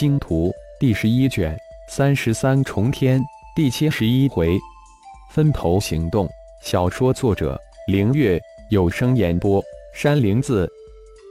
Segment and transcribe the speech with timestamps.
[0.00, 0.48] 星图》
[0.80, 1.54] 第十一卷
[1.90, 3.22] 三十三重天
[3.54, 4.58] 第七十一回，
[5.30, 6.26] 分头行动。
[6.64, 8.40] 小说作者：凌月，
[8.70, 9.62] 有声演播：
[9.94, 10.66] 山灵子。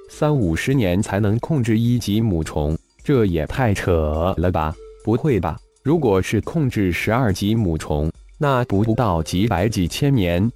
[0.07, 4.71] 三五十年才能控制一级母虫，这也太扯了吧？
[5.03, 5.57] 不会吧？
[5.81, 8.07] 如果是控制十二级母虫，
[8.37, 10.47] 那不到几百几千年。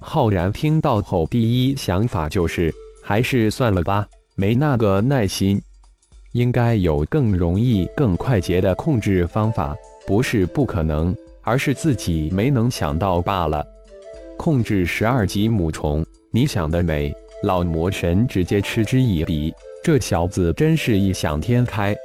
[0.00, 2.72] 浩然听到后，第一想法就是，
[3.02, 4.06] 还是算了吧，
[4.36, 5.60] 没那个耐心。
[6.32, 9.76] 应该有更容易、更快捷的控制方法，
[10.06, 13.66] 不是不可能，而是自己没能想到罢了。
[14.36, 17.12] 控制十二级母虫，你想得美！
[17.42, 21.96] 老魔神直接嗤之以鼻，这小子真是异想天开。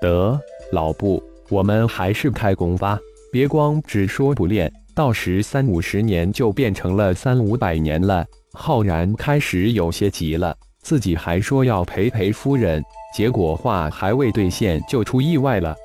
[0.00, 0.40] 得，
[0.72, 2.98] 老布，我们还是开工吧，
[3.32, 8.24] 别光只说不练，到时三五十年就变成了三五百年了。
[8.52, 12.82] 浩然开始有些急了，自己还说要陪陪夫人。
[13.14, 15.76] 结果话还未兑现，就出意外了。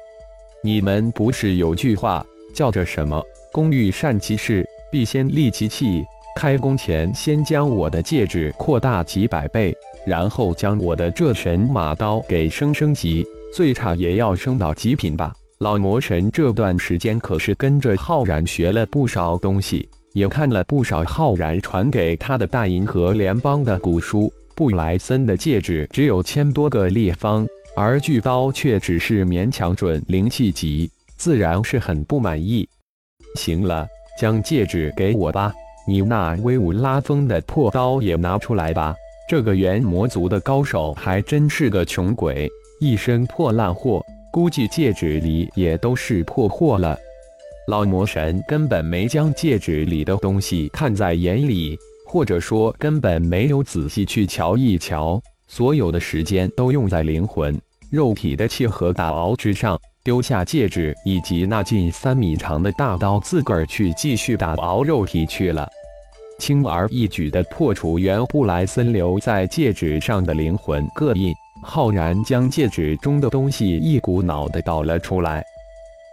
[0.63, 6.03] 你们不是有句话叫着什么“工欲善其事，必先利其器”？
[6.35, 9.73] 开工前先将我的戒指扩大几百倍，
[10.05, 15.33] 然后将我的这神马刀给升升级，最差也要升到极品吧。
[15.59, 24.31] 老魔神这段时间可是跟着浩然学了不少东西，也看了不少浩然传给他的大银河联邦的古书。
[24.55, 32.67] 布莱森的戒指只有千多个立方，而巨刀却只是勉强准灵气级，自然是很不满意。
[33.35, 33.85] 行了，
[34.17, 35.53] 将戒指给我吧，
[35.85, 38.95] 你那威武拉风的破刀也拿出来吧。
[39.27, 46.97] 这个元魔族的高手还真是个穷鬼，一身破烂货，估计戒指里也都是破货了。
[47.67, 51.77] 老魔神根本没将戒指里的东西看在眼里。
[52.15, 57.59] 或者说根本没有仔细去瞧一瞧，所有的时间都用在灵魂、
[57.91, 65.67] 肉体的契合打熬之上，丢下戒指以及那近三米长的大刀，自个儿去继续打熬肉体去了。
[66.39, 71.33] 轻而易举地破除原布莱森留在戒指上的灵魂膈应，
[71.63, 75.43] 浩然将戒指中的东西一股脑地倒了出来。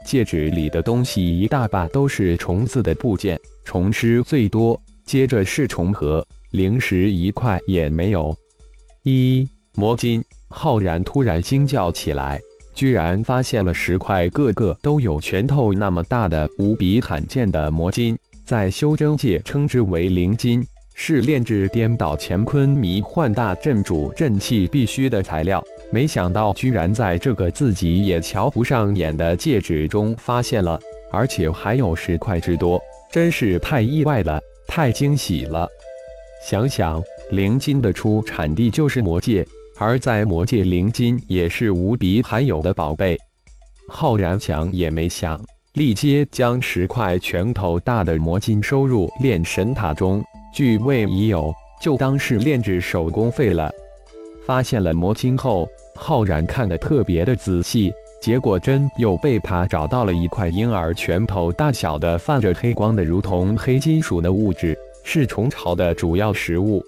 [0.05, 4.77] 戒指里的东西一大半都是虫子的部件，虫尸最多。
[5.05, 8.37] 接着是重合，灵石一块也没有。
[9.03, 12.41] 一魔晶，浩然突然惊叫起来，
[12.75, 20.65] 居然发现了十块，个个都有拳头那么大的无比罕见的魔晶，在修真界称之为灵晶，
[20.95, 25.63] 是炼制颠倒乾坤迷幻大阵主阵器必须的材料。
[25.91, 30.81] 没想到居然在这个自己也瞧不上眼的戒指中发现了，
[31.11, 32.81] 而且还有十块之多，
[33.11, 34.41] 真是太意外了。
[34.75, 35.69] 太惊喜了！
[36.43, 39.47] 想想灵金的出产地就是魔界，
[39.77, 43.15] 而在魔界，灵金也是无比罕有的宝贝。
[43.87, 45.39] 浩然想也没想，
[45.75, 50.25] 立即将十块拳头大的魔金收入炼神塔中，
[50.55, 53.71] 据位已有，就当是炼制手工费了。
[54.47, 57.93] 发现了魔金后，浩然看得特别的仔细。
[58.23, 66.81] 结果真又被他找到了一块婴儿拳头大小的、泛着黑光的、如同黑金属的物质，是虫巢的主要食物。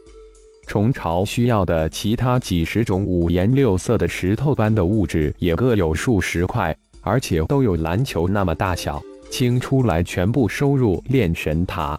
[0.65, 9.03] 虫巢需要的其他几十种五颜六色的石头般的物质也各有数十块，而且都有篮球那么大小。
[9.29, 11.99] 清出来全部收入炼神塔，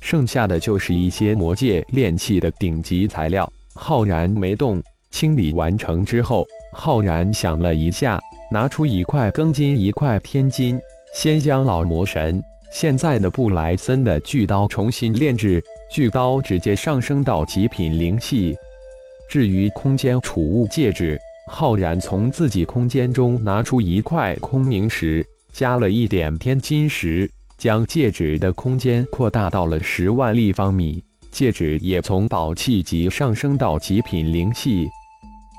[0.00, 3.48] 剩下的就是一些魔界炼器的顶级材料。
[3.76, 4.82] 浩然没动，
[5.12, 8.20] 清理完成之后，浩然想了一下。
[8.50, 10.78] 拿出一块庚金，一块天金，
[11.14, 12.42] 先将老魔神
[12.72, 18.56] 现在的布莱森的巨刀重新炼制，巨刀直接上升到极品灵器。
[19.28, 21.18] 至于空间储物戒指，
[21.48, 31.02] 浩然从自己空间中拿出一块空明石，加了一点天金石，将戒指的空间扩大到了十万立方米，
[31.32, 34.86] 戒指也从宝器级上升到极品灵器。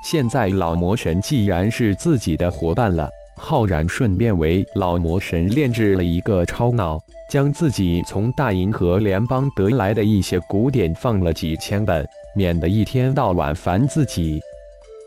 [0.04, 7.00] 现在老魔神既然是自己的伙伴了，浩然顺便为老魔神炼制了一个超脑，
[7.30, 14.40] 将自己从大银河联邦得来的一些古典放了几千本，免得一天到晚烦自己。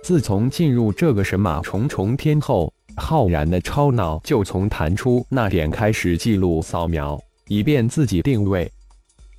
[0.02, 8.70] 自从进入这个神马重重天后，浩然的超脑就从弹出那点开始记录扫描，以便自己定位。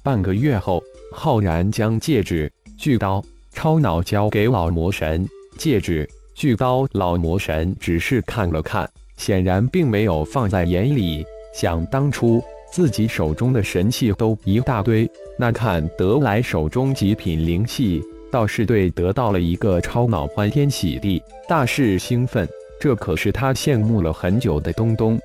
[0.03, 0.81] 半个月后，
[1.11, 5.27] 浩然将戒指、巨刀、超脑交给老魔神。
[5.61, 11.23] 戒指、巨刀，老魔神只是看了看，显然并没有放在眼里。
[11.53, 22.49] 想当初自己手中的神器都一大堆，那看得来手中极品灵器，倒是对得到了一个超脑欢天喜地，大是兴奋。
[22.79, 25.19] 这可是他羡慕了很久的东东。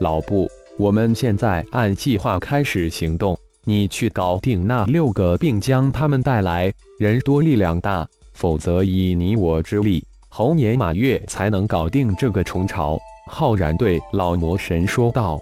[0.00, 0.48] 老布，
[0.78, 6.72] 我们现在按计划开始行动，你去搞定那六个，并将他们带来。
[6.98, 12.96] 人多力量大，否则以你我之力，猴年马月才能搞定这个虫巢。
[13.26, 15.36] 浩然对老魔神说道。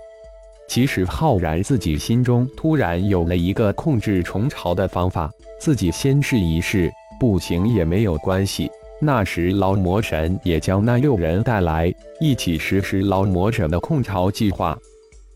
[0.67, 6.91] 其实浩然自己心中突然有了一个控制虫巢的方法，自己先试一试，
[7.21, 8.71] 不行也没有关系。
[8.99, 14.75] 那时，老魔神也将那六人带来，一起实施老魔神的控巢计划。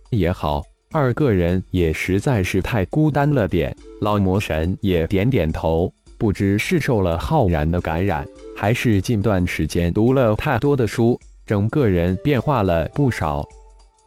[0.08, 3.76] 也好，二个人也实在是太孤单了点。
[4.00, 13.42] 老魔神也点点头，不知是受了浩然的感染，还是近段时间读了太多的书，整个人变化了不少。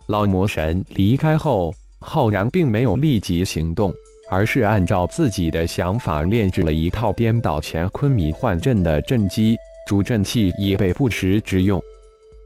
[0.05, 3.91] 老魔神离开后，浩然并没有立即行动。
[4.29, 9.55] 而是按照自己的想法炼制了一套颠倒乾坤迷幻阵的阵基，
[9.85, 11.79] 主阵器已被不时之用。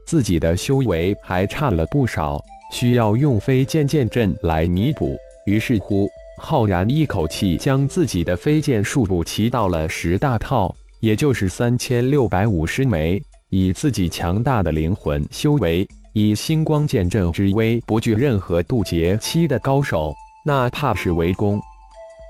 [0.04, 2.42] 自己的修为还差了不少，
[2.72, 5.16] 需要用飞剑剑阵来弥补。
[5.46, 6.06] 于是乎，
[6.40, 13.20] 浩然一口气将自己的飞剑数补齐到了十大套，也就是三千六百五十枚。
[13.50, 20.14] 以自己强大的灵魂修为，以星光剑阵之威，不惧任何渡劫期的高手，
[20.44, 21.60] 哪怕是围攻。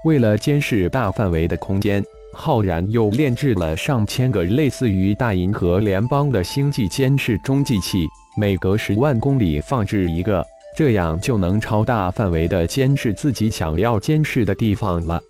[0.05, 2.03] 为了监视大范围的空间，
[2.33, 8.07] 浩然又炼制了上千个类似于大银河联邦的星际监视中继器，
[8.37, 10.45] 每隔十万公里放置一个，
[10.79, 15.21] 这样就能超大范围的监视自己想要监视的地方了。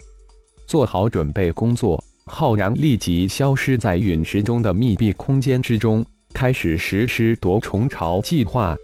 [0.66, 6.04] 做好准备工作，浩然立即消失在陨石中的密闭空间之中，
[6.34, 8.76] 开始实施夺虫巢计划。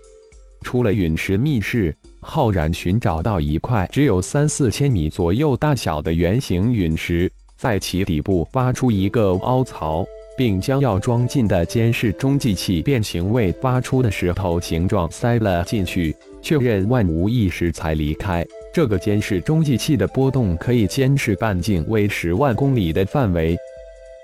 [0.62, 1.94] 出了陨石密室。
[2.22, 10.02] 浩然寻找到一块只有三四千米左右大小的圆形陨石，在其底部挖出一个凹槽，
[10.36, 18.44] 并将要装进的监视中继器变形为挖出的石头形状塞了进去，确认万无一失才离开。
[18.72, 23.56] 这个监视中继器的波动可以监视半径为十万公里的范围。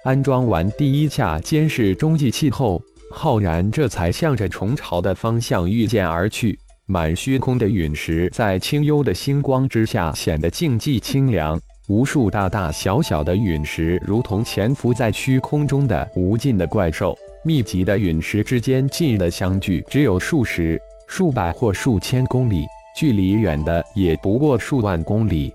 [0.02, 6.58] 安装完第一架监视中继器后，浩然这才向着虫巢的方向御剑而去。
[6.86, 11.60] 满虚空的陨石在清幽的星光之下显得静寂清凉，
[11.90, 17.18] 无数大大小小的陨石如同潜伏在虚空中的无尽的怪兽。
[17.42, 22.64] 密集的陨石之间近的相距只有数十、数百或数千公里，
[22.96, 25.52] 距离远的也不过数万公里。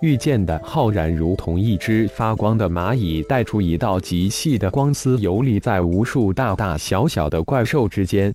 [0.00, 8.32] 遇见的浩然如同一只发光的蚂蚁，带出一道极细的光丝，游离在无数大大小小的怪兽之间。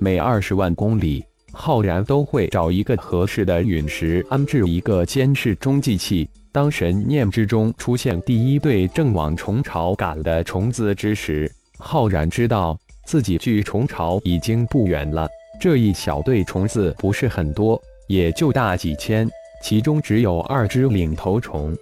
[0.00, 1.22] 每二十万公里。
[1.56, 6.28] 浩然都会找一个合适的陨石安置一个监视中继器。
[6.54, 15.28] 当神念之中出现第一对正往虫巢赶的虫子之时，浩然知道自己距虫巢已经不远了。
[15.60, 19.28] 这一小队虫子不是很多，也就大几千，
[19.64, 21.76] 其中只有二只领头虫，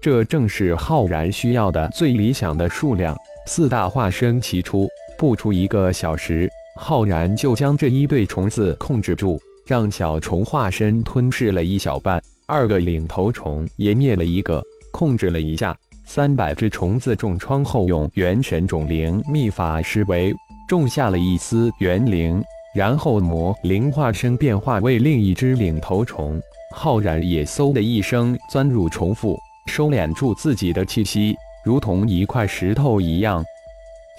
[0.00, 3.12] 这正是浩然需要的最理想的数量。
[3.48, 4.86] 四大化身齐出，
[5.18, 6.48] 不出一个小时。
[6.76, 14.62] 浩然就将这一对虫子控制住，让小虫化身吞噬了一小半，二个领头虫也灭了一个，
[14.92, 15.76] 控制了一下。
[16.04, 20.32] 三百只虫子重创后，用元神种灵秘法施为
[20.68, 22.40] 种下了一丝元灵，
[22.72, 26.40] 然后魔灵化身变化为另一只领头虫，
[26.72, 29.36] 浩然也嗖的一声钻入虫腹，
[29.66, 31.34] 收敛住自己的气息，
[31.64, 33.44] 如同一块石头一样。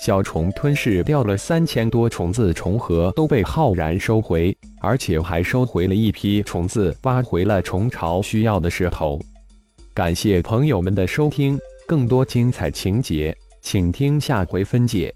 [0.02, 9.20] 小虫吞噬掉了三千多虫子，虫核都被浩然收回，而且还收回了一批虫子，挖回了虫巢需要的石头。
[9.94, 15.14] 感谢朋友们的收听，更多精彩情节，请听下回分解。